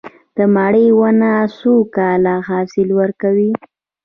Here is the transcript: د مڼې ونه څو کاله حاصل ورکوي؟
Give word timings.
د 0.35 0.37
مڼې 0.55 0.85
ونه 0.99 1.31
څو 1.57 1.73
کاله 1.95 2.35
حاصل 2.47 2.89
ورکوي؟ 2.99 3.51